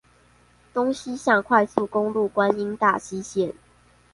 [0.73, 3.53] 東西向快速公路觀音大溪線